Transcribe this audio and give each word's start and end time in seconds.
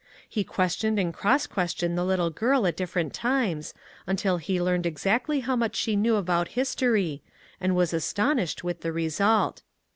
He 0.27 0.43
questioned 0.43 0.97
and 0.97 1.13
cross 1.13 1.45
questioned 1.45 1.95
the 1.95 2.03
little 2.03 2.31
girl 2.31 2.65
at 2.65 2.75
different 2.75 3.13
times, 3.13 3.75
until 4.07 4.37
he 4.37 4.59
learned 4.59 4.87
ex 4.87 5.05
actly 5.05 5.41
how 5.41 5.55
much 5.55 5.75
she 5.75 5.95
knew 5.95 6.15
about 6.15 6.47
history, 6.57 7.21
and 7.59 7.75
was 7.75 7.93
astonished 7.93 8.63
with 8.63 8.81
the 8.81 8.91
result. 8.91 9.61